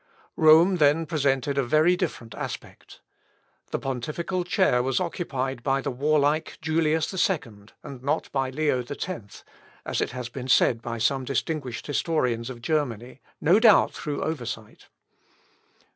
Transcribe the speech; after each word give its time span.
Rome 0.35 0.77
then 0.77 1.05
presented 1.05 1.59
a 1.59 1.63
very 1.63 1.95
different 1.95 2.33
aspect. 2.33 3.01
The 3.69 3.77
pontifical 3.77 4.43
chair 4.43 4.81
was 4.81 4.99
occupied 4.99 5.61
by 5.61 5.79
the 5.79 5.91
warlike 5.91 6.57
Julius 6.59 7.13
II, 7.29 7.67
and 7.83 8.01
not 8.01 8.31
by 8.31 8.49
Leo 8.49 8.83
X, 8.83 9.43
as 9.85 10.01
it 10.01 10.09
has 10.09 10.27
been 10.27 10.47
said 10.47 10.81
by 10.81 10.97
some 10.97 11.23
distinguished 11.23 11.85
historians 11.85 12.49
of 12.49 12.63
Germany, 12.63 13.21
no 13.39 13.59
doubt 13.59 13.93
through 13.93 14.23
oversight. 14.23 14.87